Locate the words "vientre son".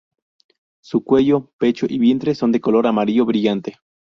1.99-2.51